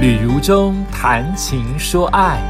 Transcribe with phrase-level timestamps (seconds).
[0.00, 2.40] 旅如中谈情说爱，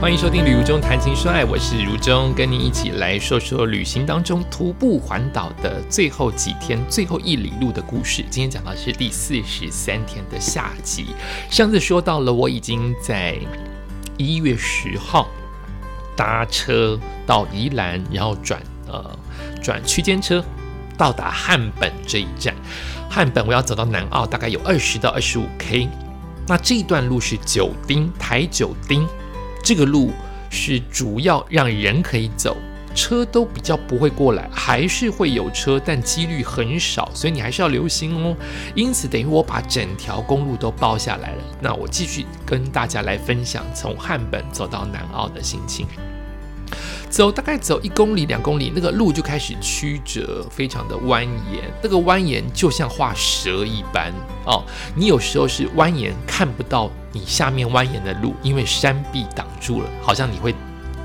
[0.00, 8.24] 欢迎收听《旅如中谈情说爱》，我是如中，跟你一起来说说旅行当中徒步环岛的最后几天、最后一里路的故事。
[8.28, 11.14] 今天讲到是第四十三天的下集。
[11.48, 13.38] 上次说到了，我已经在
[14.16, 15.28] 一月十号
[16.16, 19.16] 搭车到宜兰，然后转呃
[19.62, 20.44] 转区间车
[20.96, 22.52] 到达汉本这一站。
[23.10, 25.88] 汉本我要走到南澳，大概有二十到二十五 K。
[26.46, 29.06] 那这一段路是九丁台九丁，
[29.62, 30.10] 这个路
[30.50, 32.56] 是主要让人可以走，
[32.94, 38.34] 车都比较不会过来，还是会有车，但几率很少，所以你还是要留心哦。
[38.74, 41.42] 因此，等于我把整条公路都包下来了。
[41.60, 45.86] 那我继续跟大家来分享从汉本走到南澳的心情。
[47.08, 51.60] 走大概走一公里两公里，那个路就开始曲折，非常的蜿蜒。
[51.82, 54.12] 那个蜿蜒就像画蛇一般
[54.44, 54.62] 哦。
[54.94, 60.54] 你有时候是蜿蜒看不到你下面蜿蜒的路，因为山壁挡住了，好像你会。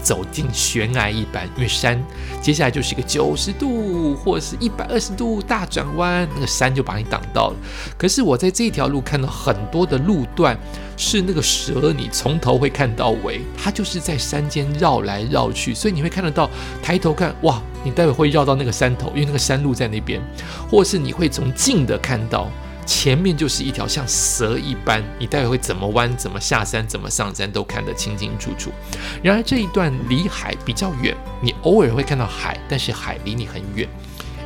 [0.03, 1.99] 走进悬崖一般，因为山
[2.41, 7.55] 接下来就是一个九十度或者是一百二十度大转弯，那个山就把你挡到了。
[7.97, 10.57] 可是我在这条路看到很多的路段
[10.97, 16.49] 是那个蛇，你从头会看到尾，它就是在山间绕来绕去，所以你会看得到，
[16.81, 20.21] 抬头看，哇，你待会会绕到那个山头，因为那个山路在那边，
[20.69, 22.49] 或是你会从近的看到。
[22.85, 28.71] 前面就是一条像蛇一般，你待会会怎么弯、怎么下山、怎么上山都看得清清楚楚。
[29.21, 33.87] 然而这一段离海比较远，你偶尔会看到海，但是海离你很远，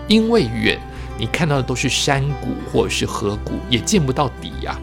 [0.08, 0.80] 因为远，
[1.18, 4.80] 你看到的都是山谷或者是河谷，也见不到底呀。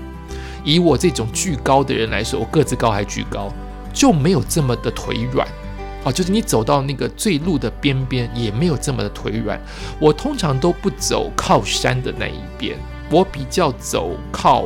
[0.64, 3.52] 以我这种巨高的人来说，我个子高还巨高，
[3.92, 5.46] 就没有这么的腿软
[6.04, 6.12] 哦。
[6.12, 9.60] 就是你走到那个最路的边边，也没有这么的腿软。
[10.00, 12.78] 我通常都不走靠山的那一边。
[13.10, 14.64] 我比较走靠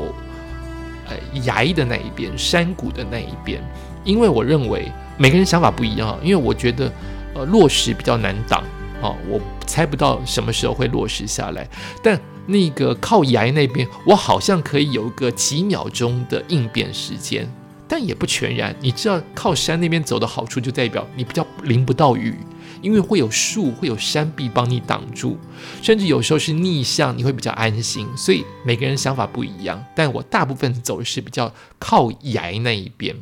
[1.07, 3.61] 呃崖的那一边，山谷的那一边，
[4.05, 6.19] 因为我认为每个人想法不一样。
[6.23, 6.91] 因为我觉得
[7.35, 8.63] 呃落实比较难挡
[9.03, 11.69] 啊，我猜不到什么时候会落实下来。
[12.03, 17.47] 但那个靠崖那边，我好像可以有个几秒钟的应变时间，
[17.87, 18.75] 但也不全然。
[18.81, 22.35] 你知道靠山那边走的好处，就代表你比较淋不到雨。
[22.81, 25.37] 因为会有树，会有山壁帮你挡住，
[25.83, 28.07] 甚至有时候是逆向，你会比较安心。
[28.17, 33.17] 所以每个人想法不一样，但我大部分走的是比较靠崖那一边。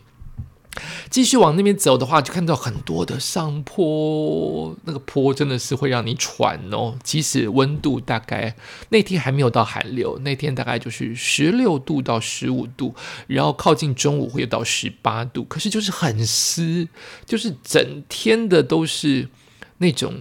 [1.08, 6.98] 继续往那边走的话，就看到很多的上坡，那个坡真的是会让你喘哦。
[7.02, 8.54] 即使温度大概
[8.90, 12.94] 那天还没有到寒流，那天大概就是十六度到十五度，
[13.26, 16.86] 然后靠近中午会有到十八度，可是就是很湿，
[17.24, 19.30] 就是整天的都是。
[19.78, 20.14] 那种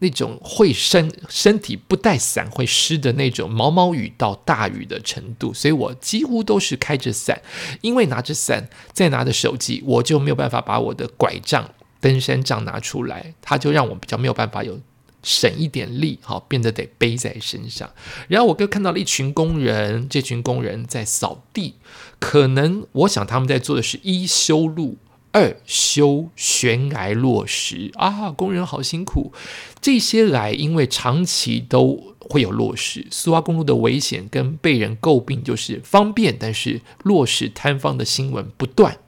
[0.00, 7.40] 那种会身身体不带伞会湿的那种毛毛雨到大雨的程度，所以我几乎都是开着伞，
[7.80, 11.68] 因为拿着伞再拿着手机，我就没有办法把我的拐杖、
[12.00, 14.78] 登山杖拿出来，它就让我比较没有办法有
[15.24, 17.90] 省一点力，好变得得背在身上。
[18.28, 21.74] 然后我就看到了一群工人，这群工人在扫地，
[22.20, 24.96] 可能我想他们在做的是一修路。
[25.32, 29.32] 二修悬崖落石啊，工人好辛苦。
[29.80, 38.98] 这些来因为长期都会有落石，苏花公路的危险跟被人诟病就是方便，但是落石坍方的新闻不断，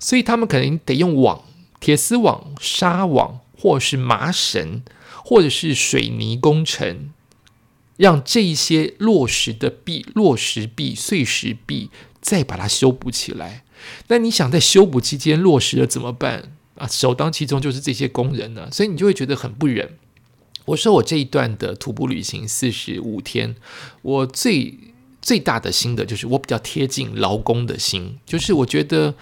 [0.00, 1.44] 所以他们可能得用网、
[1.78, 4.82] 铁丝网、纱网，或是麻绳，
[5.24, 7.10] 或者是水泥工程，
[7.96, 11.90] 让这些落石的壁、落石壁、碎石壁
[12.20, 13.62] 再把它修补起来。
[14.08, 16.86] 那你想在修补期间落实了怎么办啊？
[16.86, 19.98] 首当其冲就是这些工人呢，所以你就会觉得很不忍。
[20.66, 23.54] 我说我这一段的徒步旅行四十五天，
[24.02, 24.78] 我最
[25.20, 29.14] 最大的心得就是我比较贴近劳工的心，就是我觉得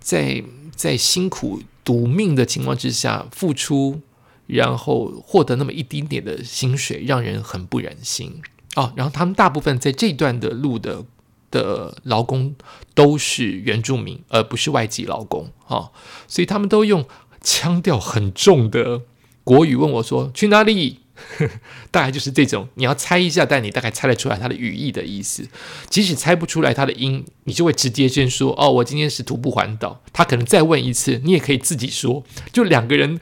[0.00, 0.42] 在
[0.74, 4.00] 在辛苦赌命的情况之下付出，
[4.46, 8.40] 然后获得那么一丁点的薪水，让人很不忍心
[8.76, 8.92] 哦。
[8.96, 11.04] 然后他们大部分在这段的路的。
[11.52, 12.56] 的劳工
[12.94, 15.92] 都是原住民，而不是外籍劳工，哈，
[16.26, 17.06] 所以他们都用
[17.40, 19.02] 腔调很重的
[19.44, 20.98] 国语问我说：“去哪里？”
[21.92, 25.46] 大概就是这种，你要猜一下，但你大概猜得出来他的语义的意思。
[25.88, 32.24] 即使猜不出来他的音，你就会直接先说：“哦，我今天是徒步环岛。”他可能再问一次，你也可以自己说。
[32.50, 33.20] 就两个人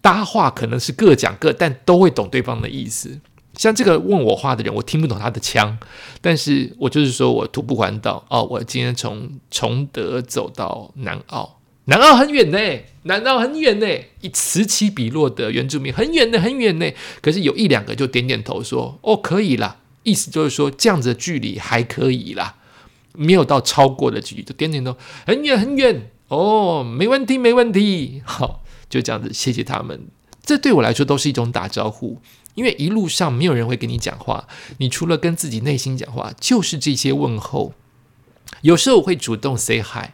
[0.00, 3.20] 搭话，可能是各讲各，但都会懂对方的意思。
[3.54, 5.78] 像这个问我话的人，我听不懂他的腔，
[6.20, 12.58] 但是我就是说我徒步环岛哦，我今天从崇德走到南澳，南澳很远呢，
[13.02, 13.86] 南澳很远呢，
[14.20, 16.90] 以此起彼落的原住民很远的很远呢，
[17.20, 22.56] 可是有一两个就点点头说哦可以啦，意思就是说这样子的距离还可以啦，
[23.14, 24.96] 没有到超过的距离，就点点头，
[25.26, 30.06] 很远很远哦，没问题没问题，好，就这样子，谢谢他们。
[30.44, 32.20] 这对我来说都是一种打招呼，
[32.54, 34.46] 因为一路上没有人会跟你讲话，
[34.78, 37.72] 你除了跟自己内心讲话，就是这些问候。
[38.60, 40.10] 有时候我会主动 say hi，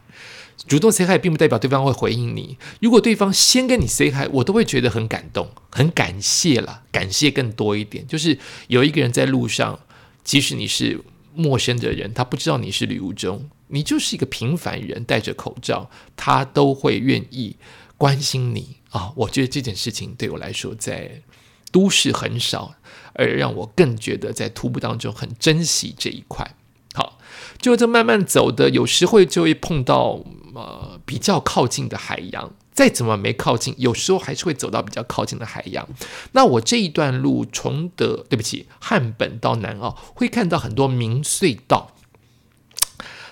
[0.67, 2.57] 主动 say hi 并不代表对方会回应你。
[2.81, 8.07] 如果对方先跟你 say hi，我都会觉得很感动，很感谢了，感谢更多一点。
[8.07, 8.39] 就是
[8.69, 9.81] 有一个人在路上，
[10.23, 11.01] 即使你是
[11.35, 17.57] 陌生的人，他不知道你是旅途中，你就是一个平凡人，戴着口罩，他都会愿意
[17.97, 19.13] 关心你啊。
[19.17, 21.21] 我觉得这件事情对我来说，在
[21.71, 22.75] 都市很少，
[23.15, 26.55] 而让我更觉得在徒步当中很珍惜这一块。
[26.95, 27.19] 好，
[27.61, 30.21] 就这慢慢走的，有时会就会碰到
[30.55, 32.53] 呃比较靠近的海洋。
[32.73, 35.89] 再怎么没靠近，有时候还是会走到比较靠近的海洋。
[36.31, 41.97] 那我这一段路从德，对不起，汉本到南澳，会看到很多明隧道。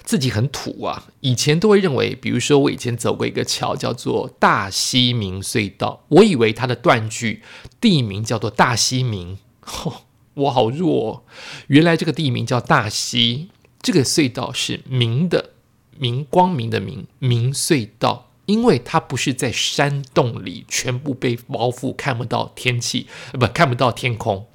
[0.07, 7.43] 自己很土啊，以前都会认为，比如说我以前走过一个桥，叫做大西明隧道，我以为它的断句
[7.81, 9.37] 地名叫做大西明。
[10.35, 11.25] 我好弱，
[11.67, 13.49] 原来这个地名叫大溪，
[13.83, 15.51] 这个隧道是明的
[15.99, 24.47] 明光明的明明隧道，因为它不是在山洞里，全部被包覆，看不到天气，不看不到天空。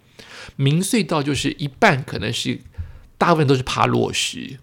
[0.56, 2.62] 明隧道就是一半可能是
[3.18, 4.60] 大部分都是爬落石，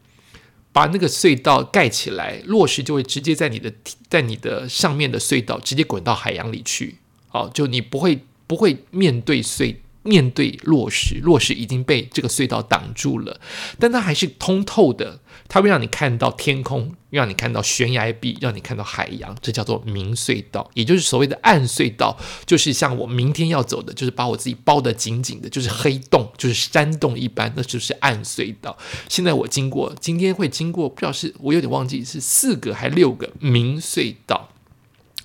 [0.79, 3.73] 把那个隧道盖起来，落石就会直接在你的
[4.09, 6.99] 在你的上面的隧道直接滚到海洋里去。
[7.27, 9.75] 好，就你不会不会面对隧。
[10.09, 13.39] 面对落石，落石已经被这个隧道挡住了，
[13.79, 22.17] 但它还是通透的，它会让你看到天空，让你看到悬崖壁，让你看到海洋，这叫做明隧道，也就是所谓的暗隧道，
[22.47, 28.79] 就是像我明天要走的，就是把我自己包得紧紧的，就是黑洞，就是山洞一般，那就是暗隧道。
[29.11, 34.49] 现在我经过，今天会经过，不知道是我有点忘记是四个还六个明隧道，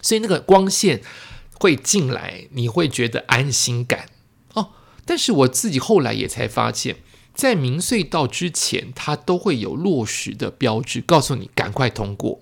[0.01, 1.01] 所以那个光线
[1.59, 4.09] 会进来，你会觉得安心感。
[5.05, 6.97] 但是我自己后来也才发现，
[7.33, 12.39] 在明隧道之前，它都会有落石的标志，告诉你赶快通过。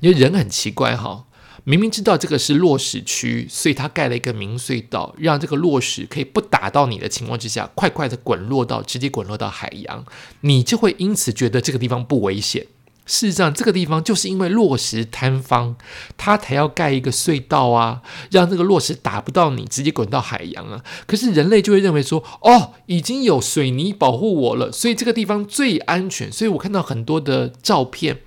[0.00, 1.26] 因为人很奇怪哈，
[1.62, 10.04] 明明知道这个是落石区，所以他盖了一个明隧道，让这个落石可以不打到你的情况之下，快快的滚落到直接滚落到海洋，
[10.40, 12.66] 你就会因此觉得这个地方不危险。
[13.06, 15.76] 事实上，这个地方就是因为落石坍方，
[16.16, 20.82] 它才要盖一个隧道啊，让这个落石打不到你，直接滚到海洋啊。
[21.06, 26.32] 可是人类就会认为说，哦，已经有水泥保护我了，所以这个地方最安全。
[26.32, 28.20] 所以我看到很多的照片，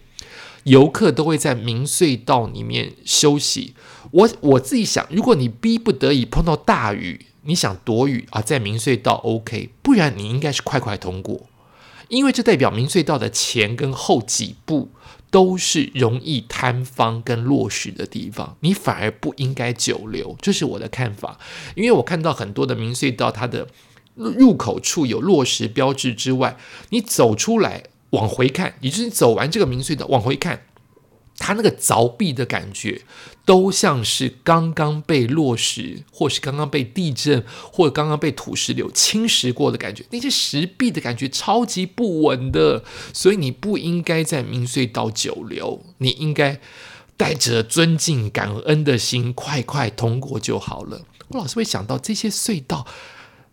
[0.64, 3.74] 游客都会在明隧道里面休息。
[4.12, 11.48] 我我自己想，如果你逼不得已碰到大雨，你想躲雨啊，在明隧道 OK，不然你应该是快快通过。
[12.10, 14.90] 因为这代表明隧道的前跟后几步
[15.30, 21.38] 都是容易坍方跟落实的地方，你反而不应该久留，这是我的看法。
[21.76, 23.68] 因为我看到很多的明隧道，它的
[24.16, 26.58] 入口处有落实标志之外，
[26.90, 30.67] 你走出来往回看，也就是走完这个明隧道往回看。
[31.38, 33.02] 它那个凿壁的感觉，
[33.46, 40.04] 都像是刚刚被落石，或是刚刚被地震，或者刚刚被土石流侵蚀过的感觉。
[40.10, 46.60] 那些石壁的感觉超级不稳的，所以你不应该在明隧道久留，你应该
[47.16, 51.04] 带着尊敬、感恩的心，快快通过就好了。
[51.30, 52.88] 我老是会想到这些隧道，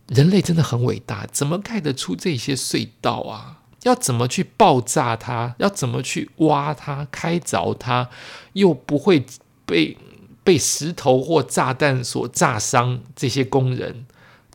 [0.09, 3.61] 人类真的很伟大，怎么盖得出这些隧道啊？
[3.85, 5.55] 要怎么去爆炸它？
[5.59, 8.11] 要怎么去挖它、开凿它，
[8.53, 9.25] 又不会
[9.65, 9.97] 被
[10.43, 13.01] 被石头或炸弹所炸伤？
[13.15, 14.07] 这些工人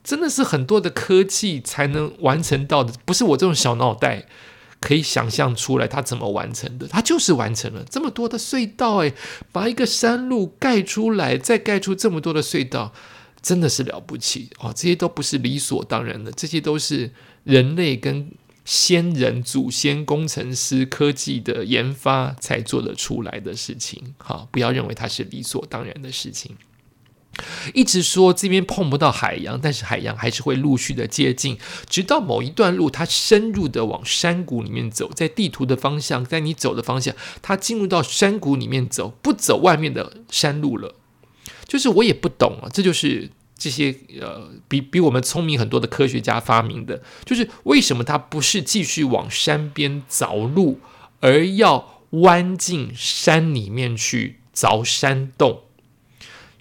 [0.04, 4.26] 真的是很多的科技才能完成到的，不是我这种小脑袋
[4.80, 6.88] 可以想象出来他怎么完成的。
[6.88, 9.14] 他就是完成了这么多的隧道，诶，
[9.52, 12.94] 把一个山路盖出来，再盖出这么多的隧道，
[13.42, 14.74] 真的是了不起哦！
[14.76, 17.12] 这些都不是理所当然的，这些都是
[17.44, 18.32] 人类跟。
[18.70, 26.56] 先人、祖先、工程师、科技的研发才做得出来的事情，哈，不要认为它是理所当然的事情。
[27.74, 31.58] 一直说这边碰不到海洋，但是海洋还是会陆续的接近，
[31.90, 40.94] 直到某一段路，它深入的往山谷里面走，在地图的方向，在你走的方向，它进入到山谷里面走，不走外面的山路了。
[41.68, 43.32] 就是我也不懂啊，这就是。
[43.60, 50.80] 这些呃，比比我们聪明很多的科学家发明的，就是为什么他不是继续往山边凿路，
[51.20, 55.64] 而要弯进山里面去凿山洞？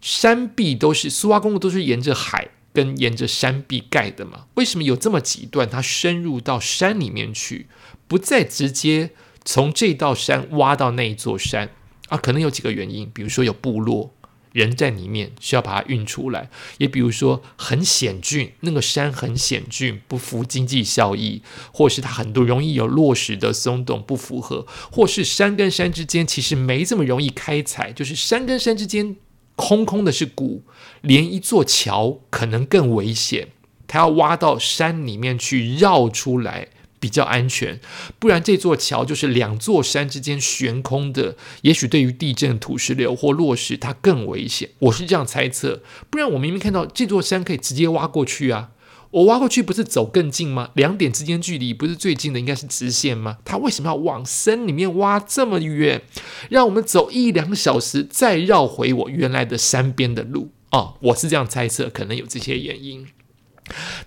[0.02, 2.50] 山壁都是苏花公路，都是沿着海。
[2.70, 4.44] 跟沿着山壁盖的嘛？
[4.54, 7.66] 为什么有这么几段它深入到山里面去，
[8.06, 9.10] 不再直接
[9.44, 11.70] 从这道山挖到那一座山
[12.08, 12.16] 啊？
[12.16, 14.14] 可能有几个原因，比如说有部落。
[14.58, 29.14] 人在里面需要把它运出来，也比如说很险峻，那个山很险峻，不符经济效益，或是它很多容易有落石的松动不符合，或是山跟山之间其实没这么容易开采，就是山跟山之间
[29.54, 30.64] 空空的是谷，
[31.02, 33.48] 连一座桥可能更危险，
[33.86, 36.68] 它要挖到山里面去绕出来。
[37.00, 37.80] 比较安全，
[38.18, 44.70] 不然这座桥就是两座山之间悬空的，也许对于地震、土石流或落石，它更危险。
[44.80, 48.70] 我是这样猜测，不然我明明看到这座山可以直接挖过去啊，
[49.10, 50.70] 我挖过去不是走更近吗？
[50.74, 53.38] 两点之间距离不是最近的，应该是直线吗？
[53.44, 56.02] 他为什么要往山里面挖这么远，
[56.50, 60.50] 让我们走一两小时再绕回我原来的山边的路？
[60.70, 63.06] 哦，我是这样猜测，可能有这些原因。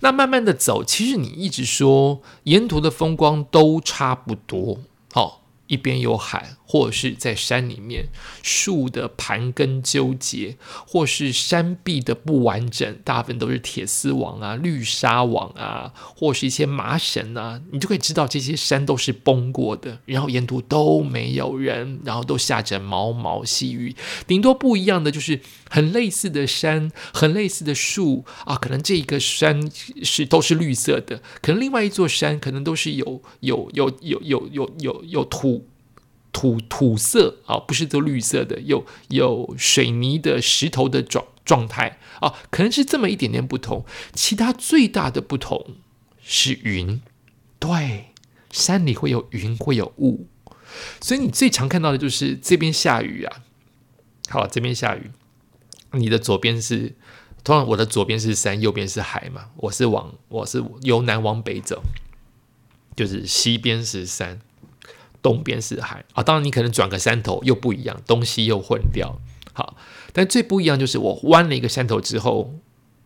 [0.02, 4.80] 那慢慢的走，其实你一直说沿途的风光都差不多，
[5.14, 6.56] 好，一边有海。
[6.72, 8.06] 或者是在山里面，
[8.42, 10.56] 树的盘根纠结，
[10.88, 19.98] 或是山壁的不完整，大部分都是铁丝网啊、绿纱网啊，或是一些麻绳啊，你就可以知道这些山都是崩过的。
[20.06, 23.94] 然后沿途都没有人，然后都下着毛毛细雨，
[24.26, 25.42] 顶多不一样的就是
[25.72, 29.72] 很类似的山，很类似的树啊，可能这一个山
[30.04, 35.66] 是都是绿色的，可能另外一座山可能都是有有有有有有有有土。
[36.34, 43.86] 土土色啊，不是都绿色的，有有水泥的石头的状状态啊，可能是这么一点点不同。
[44.14, 45.76] 其他最大的不同
[46.24, 47.02] 是云，
[47.60, 48.14] 对，
[48.50, 50.26] 山里会有云，会有雾，
[51.02, 53.44] 所以你最常看到的就是这边下雨啊。
[54.30, 55.12] 好，这边下雨，
[55.92, 56.96] 你的左边是，
[57.44, 59.50] 通常我的左边是山，右边是海嘛。
[59.58, 61.82] 我是往我是由南往北走，
[62.96, 64.42] 就是西边是山。
[65.24, 69.22] 东边是海啊，当然你可能转个山头又不一样，东西又混掉。
[69.54, 69.78] 好，
[70.14, 72.56] 但最不一样就是我弯了一个山头之后，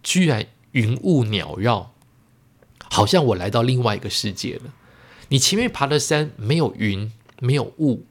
[0.01, 1.93] 居然云雾缭绕，
[2.89, 4.73] 好像我来到另外一个世界了。
[5.27, 7.11] 你前面爬的山没有云，
[7.41, 8.05] 没有雾，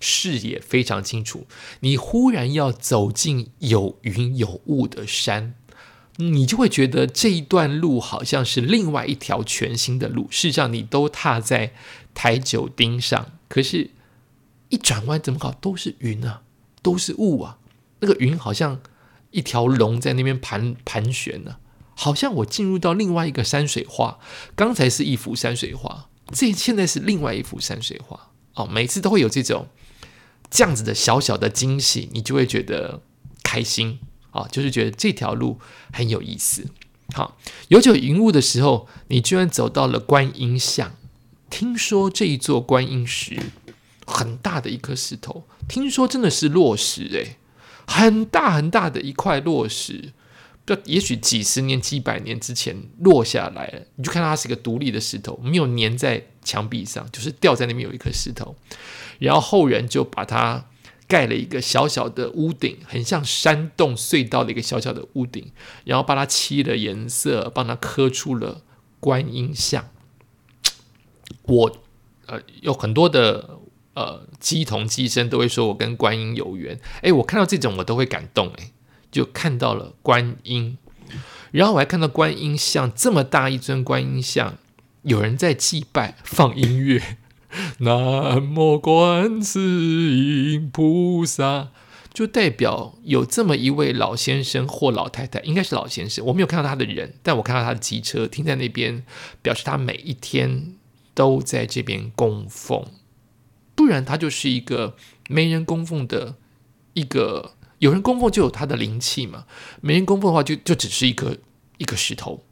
[0.00, 1.46] 视野非常清楚。
[1.80, 5.54] 你忽然要走进有云有雾的山，
[6.16, 10.26] 你就会觉得这一段路好像是另外一条全新的路。
[10.30, 11.72] 事实上，你都踏在
[12.14, 13.32] 台九丁上。
[13.48, 13.90] 可是，
[14.68, 16.42] 一转弯怎么搞都是云啊，
[16.82, 17.58] 都是雾啊。
[18.00, 18.80] 那个云好像
[19.30, 21.56] 一条龙在那边盘盘旋呢，
[21.94, 24.18] 好像我进入到另外一个山水画。
[24.54, 28.30] 刚才是一幅山水画，这现在是另外一幅山水画。
[28.54, 29.68] 哦，每次都会有这种
[30.50, 33.02] 这样子的小小的惊喜，你就会觉得
[33.42, 33.98] 开心
[34.30, 35.58] 啊，就是觉得这条路
[35.92, 36.66] 很有意思。
[37.14, 37.38] 好，
[37.68, 40.92] 有久云雾的时候，你居然走到了观音像。
[41.50, 43.40] 听说这一座观音石
[44.06, 47.36] 很大的一颗石头，听说真的是落石诶，
[47.86, 50.12] 很大很大的一块落石，
[50.66, 58.56] 不，也许几十年、几百年之前落下来了，你就看到它是一个独立的石头，没有粘在墙壁上，就是掉在那边有一颗石头，
[59.18, 60.64] 然后后人就把它
[61.06, 65.52] 盖了一个小小的屋顶，很像山洞隧道的一个小小的屋顶，
[65.84, 68.62] 然后把它漆了颜色，帮它刻出了
[68.98, 69.90] 观音像。
[71.42, 71.78] 我
[72.26, 73.58] 呃有很多的
[73.94, 78.70] 呃鸡同鸡生都会说我跟观音有缘，哎，我看到这种我都会感动，哎，
[79.10, 80.78] 就看到了观音，
[81.50, 84.58] 然后我还看到观音像这么大一尊观音像，
[85.02, 87.18] 有人在祭拜，放音乐，
[87.80, 91.68] 南无观世音菩萨，
[92.12, 99.04] 就代表有这么一位老先生或老太太，应该是老先生，我没有看到他的人，但我看到他的机车停在那边，
[99.42, 100.74] 表示他每一天。
[101.18, 102.86] 都在这边供奉，
[103.74, 104.94] 不然他就是一个
[105.28, 106.36] 没人供奉的
[106.92, 107.56] 一个。
[107.80, 109.44] 有人供奉就有他的灵气嘛，
[109.80, 111.38] 没人供奉的话就就只是一个
[111.78, 112.44] 一个石头。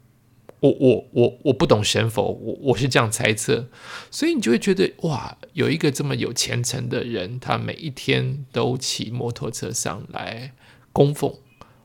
[0.59, 3.67] 我我我我不懂神佛，我我是这样猜测，
[4.09, 10.53] 所以你就会觉得哇，有一个这么有虔诚的人，他每一天都骑摩托车上来
[10.91, 11.33] 供奉，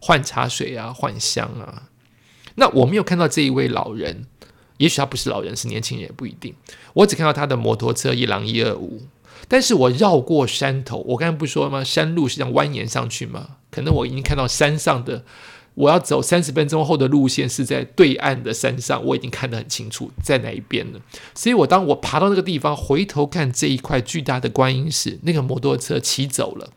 [0.01, 1.91] 换茶水啊，换香啊。
[2.55, 4.27] 那我没有看到这一位老人。
[4.79, 6.53] 也许他不是老人，是年轻人也不一定。
[6.95, 9.03] 我只看到他的摩托车一郎一二五，
[9.47, 11.85] 但是我绕过山头，我刚才不是说吗？
[11.85, 13.59] 山路是这样蜿蜒上去吗？
[13.71, 15.25] 可能我已经看到山上的，
[15.75, 21.01] 我要走三十分钟后的路线是在对岸的山上，我已经看得很清楚在哪一边了。
[21.35, 26.71] 所以我当我爬到那个地方，回头看这一块巨大的观音石，那个摩托车骑走了，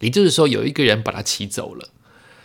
[0.00, 1.90] 也就是说有一个人把它骑走了。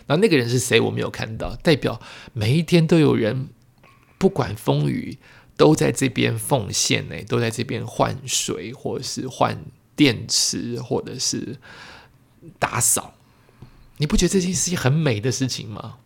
[0.06, 0.78] 然后那个人是谁？
[0.80, 2.00] 我没有看到，代表
[2.32, 3.48] 每一天都有人
[4.18, 5.18] 不管风雨
[5.56, 9.64] 都在这边奉献呢，都在这边换水，或者是换
[9.96, 11.56] 电池，或者是
[12.58, 13.13] 打扫。
[13.98, 15.98] 你不觉得这件事情很美的事情吗？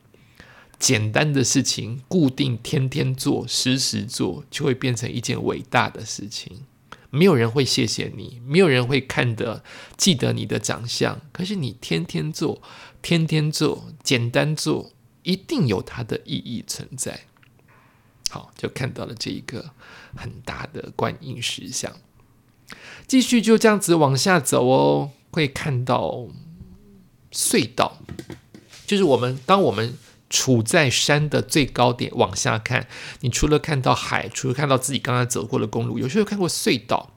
[0.78, 6.64] 简单的事情，固定天天做、时时做，就会变成一件伟大的事情。
[7.10, 9.64] 没有人会谢谢你，没有人会看得
[9.96, 11.20] 记得你的长相。
[11.32, 12.62] 可是你天天做、
[13.00, 14.92] 天天做、简单做，
[15.22, 17.22] 一定有它的意义存在。
[18.30, 19.70] 好，就看到了这一个
[20.14, 21.90] 很大的观音石像。
[23.06, 26.28] 继续就这样子往下走哦，会看到
[27.38, 27.98] 隧道，
[28.84, 29.96] 就是我们当我们。
[30.30, 32.86] 处在山的最高点往下看，
[33.20, 37.14] 你除了看到海，除了看到自己刚刚走过的公路，有时候看过隧道。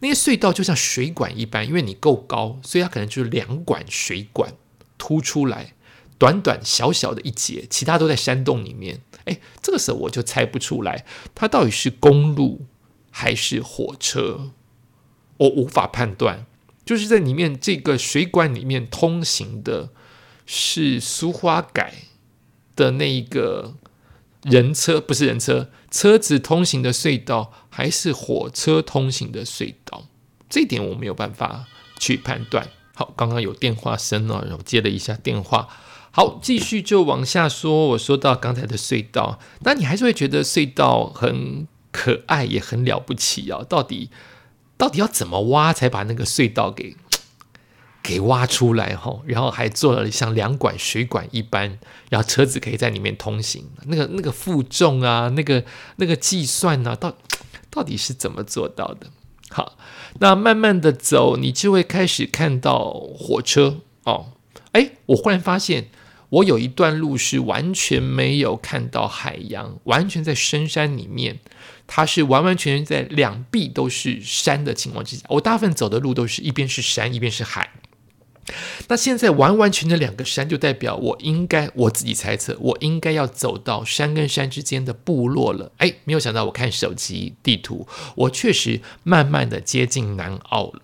[0.00, 4.54] 那些隧道就像水管一般，因为你够高，所以它可能就是两管水管
[4.96, 5.74] 凸出来，
[6.16, 9.02] 短短小小的一节，其他都在山洞里面。
[9.26, 11.04] 哎，这个时候我就猜不出来，
[11.34, 12.64] 它到底是公路
[13.10, 14.52] 还是火车，
[15.36, 16.46] 我无法判断。
[16.84, 19.90] 就是在里面这个水管里面通行的
[20.46, 21.94] 是苏花改。
[22.76, 23.76] 的那一个
[24.42, 30.08] 人车不是人车，车子通行的隧道还是火车通行的隧道？
[30.50, 31.68] 这点我没有办法
[32.00, 32.68] 去判断。
[32.92, 35.68] 好，刚刚有电话声了，然后接了一下电话。
[36.10, 37.86] 好，继续就往下说。
[37.90, 43.62] 我说到刚才的隧道，那你还是会觉得隧道很可爱，也很了不起啊？
[43.62, 44.10] 到底
[44.76, 46.96] 到底要怎么挖才把那个隧道给？
[48.04, 51.78] 给挖出来哈，然后还做了像两管水管一般，
[52.10, 53.66] 然后车子可以在里面通行。
[53.86, 55.64] 那个那个负重啊，那个
[55.96, 57.16] 那个计算呢，到
[57.70, 59.06] 到底是怎么做到的？
[59.48, 59.78] 好，
[60.18, 64.32] 那慢慢的走，你就会开始看到火车哦。
[64.72, 65.88] 哎，我忽然发现，
[66.28, 71.38] 我有一段路是完全没有看到海洋，完全在深山里面，
[71.86, 75.24] 它是完完全全在两壁都是山的情况之下。
[75.28, 77.70] 我大部分走的路都是一边是山，一边是海。
[78.88, 85.72] 那现在完完全全两个山，就代表我应该我自己猜测，我应该要走到山跟山之间的部落了。
[85.78, 90.82] 哎，没有想到，我看手机地图，我确实慢慢的接近南澳了。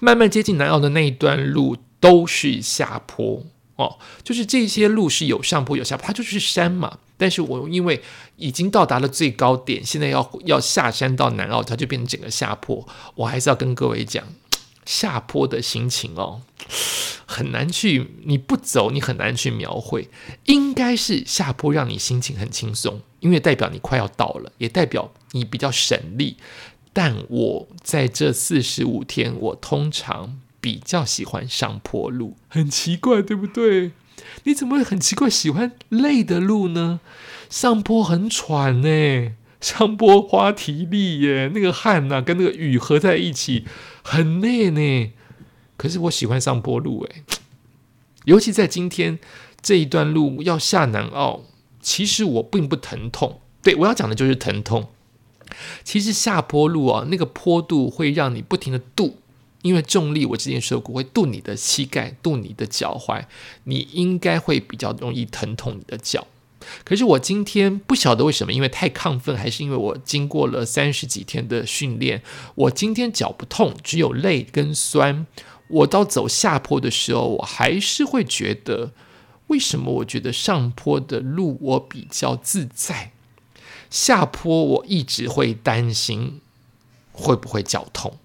[0.00, 3.44] 慢慢接近南澳的那一段路都是下坡
[3.78, 6.98] 哦，就是这些路是有上坡有下坡，它就是山嘛。
[7.16, 8.00] 但是我因为
[8.36, 12.86] 已经到达了最高点，现在要要下山到南澳，它就变成整个下坡。
[13.14, 14.22] 我还是要跟各位讲。
[14.84, 16.40] 下坡的心情哦，
[17.26, 20.08] 很难去，你不走，你很难去描绘。
[20.46, 26.38] 应该是下坡让你心情很轻松，因为代表你快要到了，也代表你比较省力。
[26.94, 33.92] 但我在这四十五天，我通常比较喜欢上坡路，很奇怪，对不对？
[34.44, 37.00] 你怎么会很奇怪喜欢累的路呢？
[37.48, 39.32] 上坡很喘呢。
[39.62, 43.64] 上坡花体力耶，那个汗呐跟那个雨合在一起
[44.02, 45.10] 很累呢。
[45.78, 47.22] 可是我喜欢上坡路诶，
[48.26, 49.18] 尤其在今天
[49.62, 51.44] 这一段路要下南澳，
[51.80, 53.40] 其实我并不疼痛。
[53.62, 54.88] 对我要讲的就是疼痛。
[55.82, 59.16] 其实下坡路啊，那个坡度会让你不停的度，
[59.62, 63.24] 因为重力我之前说过会度你的膝盖、度你的脚踝，
[63.64, 66.26] 你应该会比较容易疼痛你的脚。
[66.84, 72.22] 可是我今天不晓得为什么，因为太亢奋，还是因为我经过了三十几天的训练，
[72.54, 75.26] 我今天脚不痛，只有累跟酸。
[75.68, 78.92] 我到走下坡的时候，我还是会觉得，
[79.48, 83.12] 为什么我觉得上坡的路我比较自在，
[83.90, 86.40] 下坡我一直会担心
[87.12, 88.18] 会不会脚痛，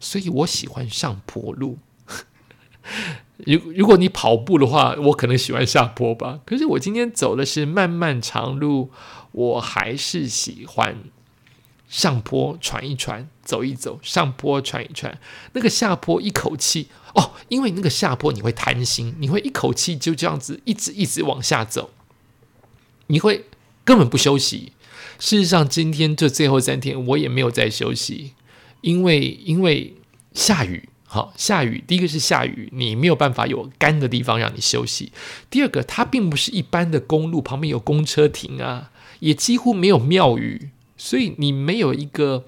[0.00, 1.78] 所以我喜欢上坡路。
[3.46, 6.40] 如如果你跑步的话，我可能喜欢下坡吧。
[6.44, 8.90] 可是我今天走的是漫漫长路，
[9.32, 10.96] 我还是喜欢
[11.88, 15.20] 上坡喘一喘，走一走，上坡喘一喘。
[15.52, 21.90] 那个下坡一口气哦，因为那个下坡你会贪心，你会一口气就这样子一直一直往下走，
[23.06, 23.44] 你会
[23.84, 24.72] 根本不休息。
[25.18, 28.32] 事实上，今天这最后三天我也没有在休息，
[28.80, 29.94] 因为因为
[30.34, 30.88] 下雨。
[31.10, 31.82] 好，下雨。
[31.86, 35.10] 第一个是下雨，你没有办法有干的地方让你休息。
[35.48, 42.44] 第二个，它并不是一般的公路，旁边有公车停啊，也几乎没有庙宇，所以你没有一个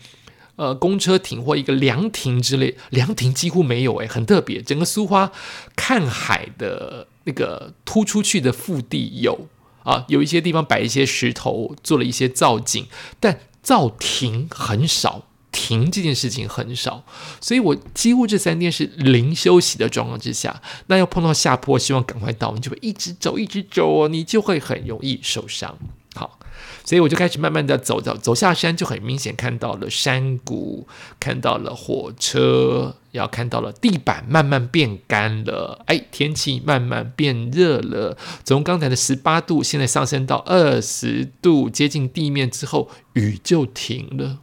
[0.56, 4.60] 呃公车停或一个凉亭之类，凉亭几乎没有，诶，很特别。
[4.60, 5.32] 整个苏花
[5.74, 9.48] 看海的那个突出去的腹地有
[9.84, 12.86] 啊，有一些地方摆一些石头，做了一些造景，
[13.18, 15.24] 但造亭很少。
[15.52, 17.04] 停这件事情很少，
[17.40, 20.62] 所以我几乎这三天是零休息的状况之下。
[20.86, 25.76] 那要碰到下坡，希望赶快到，你就会一直走，一直走哦，你就会很容易受伤。
[26.14, 26.40] 好，
[26.84, 30.86] 所以我就开始慢慢的走走走下山，就很明显看到了山谷，
[31.20, 44.38] 看到了火车，要看到了地板慢慢变干了，哎，天气慢慢变热了，从刚才的十八度，现在上升到二十度，接近地面之后，雨就停了，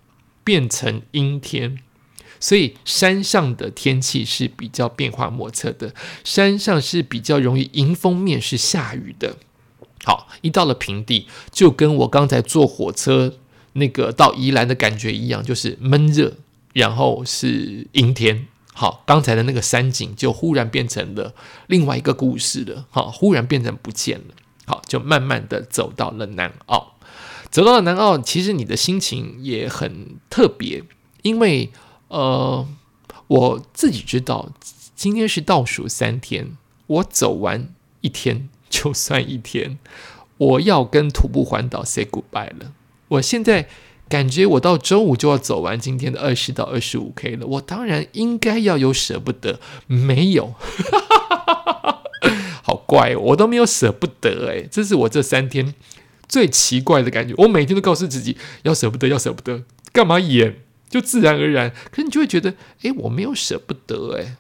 [0.47, 1.79] 变成阴天。
[2.39, 9.35] 所以山上的天气是比较变化莫测的，山上是比较容易迎风面是下雨的。
[10.05, 13.33] 好，一到了平地，就跟我刚才坐火车
[13.73, 16.35] 那个到宜兰的感觉一样，就是闷热，
[16.71, 18.47] 然后是阴天。
[18.73, 21.33] 好，刚才的那个山景就忽然变成了
[21.65, 22.85] 另外一个故事了。
[22.89, 24.35] 好，忽然变成不见了。
[24.67, 26.96] 好，就慢慢的走到了南澳，
[27.49, 30.83] 走到了南澳，其实你的心情也很特别，
[31.21, 31.71] 因为
[32.07, 32.67] 呃，
[33.27, 34.49] 我自己知道
[34.95, 36.57] 今天是倒数三天，
[36.87, 38.49] 我走完一天。
[38.69, 39.79] 就算一天，
[40.37, 42.73] 我要跟徒步环岛 say goodbye 了。
[43.07, 43.69] 我现在
[44.09, 47.47] 感觉我到周五就要走完今天的二十到二十五 K 了。
[47.47, 50.53] 我当然应该要有舍不得，没有，
[52.61, 55.73] 好怪，我都没有舍不得哎，这是我这三天
[56.27, 57.33] 最奇怪的感觉。
[57.37, 60.61] 我每天都告诉自己要舍不得，要舍不得，干嘛演？
[60.89, 64.37] 就自然而然，可是你就会觉得，哎，我没有舍不得哎。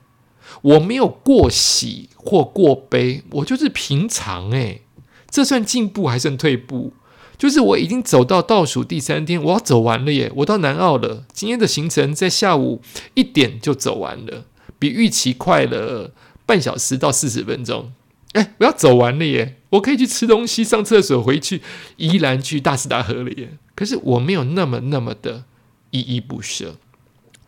[0.61, 4.81] 我没有过喜或过悲，我就是平常诶，
[5.29, 6.93] 这算进步还算退步？
[7.37, 10.31] 就是我已经走到倒数第三天，我要走完了耶！
[10.37, 12.81] 我到南澳了，今天的行程在下午
[13.13, 14.45] 一点就走完了，
[14.79, 16.13] 比预期快了
[16.45, 17.91] 半小时到四十分钟。
[18.31, 19.56] 哎，我要走完了耶！
[19.69, 21.61] 我可以去吃东西、上厕所、回去
[21.97, 23.57] 依然去大斯大河了耶！
[23.75, 25.43] 可是我没有那么那么的
[25.91, 26.75] 依依不舍。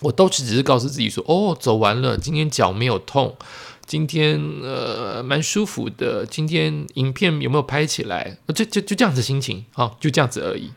[0.01, 3.35] 我都是只是告诉自己说，哦，走完了，今天脚没有痛，
[3.85, 8.37] 今天呃蛮舒服的，今天影片有没有拍起来？
[8.55, 10.71] 就就就这样子心情，好，就这样子而已。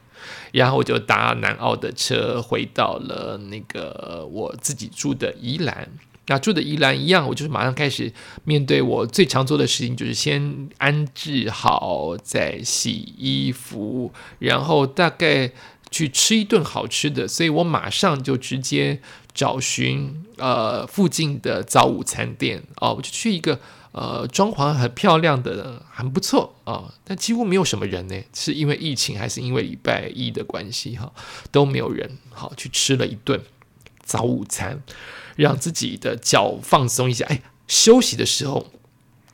[0.53, 5.89] 然后我就搭南澳的车回到了那个我自己住的宜兰。
[6.27, 8.13] 那住的宜兰一样，我就是马上开始
[8.45, 15.53] 面对我最常做的事情，就是先安置好，再洗衣服，然后大概。
[15.93, 18.99] 去吃一顿好吃的，所以我马上就直接
[19.35, 23.61] 找寻呃附近的早午餐店哦，我就去一个
[23.93, 31.13] 呃装潢很漂亮的，很不错啊，但几乎没有什么人呢，是因为疫情还是因为礼拜一的关系哈，
[31.51, 32.11] 都没有人。
[32.31, 33.39] 好，去吃了一顿
[34.03, 34.83] 早午餐，
[35.37, 37.25] 让自己的脚放松一下。
[37.27, 38.67] 哎，休息的时候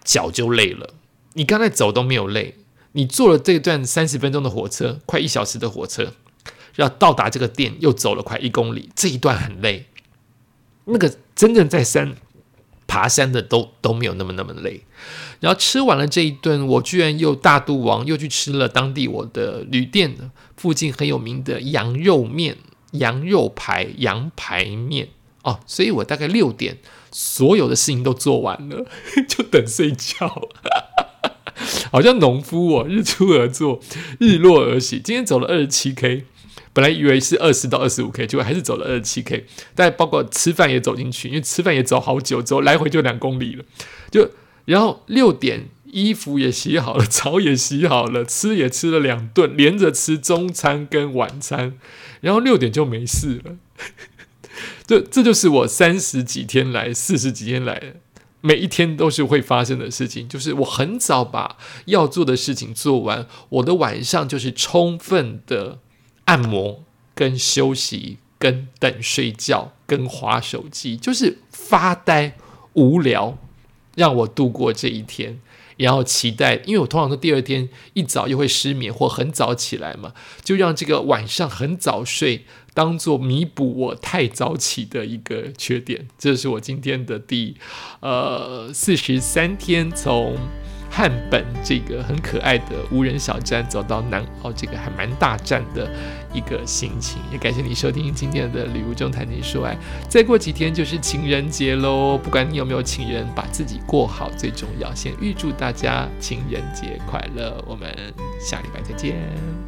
[0.04, 0.94] 脚就累了，
[1.34, 2.54] 你刚才走都没有累，
[2.92, 6.14] 你坐了这段三十分钟的火车，快一小时的火车。
[6.76, 9.86] 要到达这个店，又走了快一公里，这一段很累。
[10.84, 12.14] 那个真正在山
[12.86, 14.82] 爬山的都都没有那么那么累。
[15.40, 22.56] 然后吃完了这一顿，我居然又大肚王，又去吃了当地我的旅店附近很有名的羊肉面、
[22.92, 25.08] 羊肉排、羊排面
[25.42, 25.60] 哦。
[25.66, 26.78] 所以我大概六点
[27.10, 28.86] 所有的事情都做完了，
[29.28, 30.48] 就等睡觉。
[31.90, 33.80] 好像农夫哦，日出而作，
[34.20, 35.00] 日落而息。
[35.02, 36.24] 今天走了二十七 K。
[36.72, 39.44] 本来以为是二十到二十五 K，结果还是走了二十七 K。
[39.74, 43.64] 但包括吃饭也走进去，因为吃饭也走好久，走来回就两公里了。
[44.12, 44.30] 就
[44.66, 51.78] 然后六点，衣服也洗好了，澡也洗好了， 吃也吃了两顿，连着吃中餐跟晚餐。
[52.20, 53.56] 然后六点就没事了。
[54.86, 57.94] 这这就是我三十几天来、四十几天来，
[58.40, 60.28] 每一天都是会发生的事情。
[60.28, 65.78] 就是我很早把要做的事情做完，我的晚上就是充分的。
[66.28, 72.36] 按摩、跟休息、跟等睡觉、跟划手机，就是发呆、
[72.74, 73.38] 无聊，
[73.94, 75.40] 让我度过这一天。
[75.78, 80.12] 然后期待，因为我通常都第二天一早又会失眠或很早起来嘛，
[80.44, 86.06] 就让这个晚上很早睡当做弥补我太早起的一个缺点。
[86.18, 87.56] 这是我今天的第
[88.00, 90.36] 呃四十三天从。
[90.90, 95.90] 汉本这个很可爱的无人小站，走到南澳这个还蛮大站的
[96.32, 99.76] 一个心情，也感谢你收听今天的旅途中谈情说爱。
[100.08, 104.94] 再过几天就是情人节喽，不管你有没有情人，把自己过好最重要。
[104.94, 107.88] 先预祝大家情人节快乐，我们
[108.40, 109.67] 下礼拜再见。